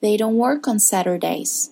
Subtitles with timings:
[0.00, 1.68] They don't work on Saturdays.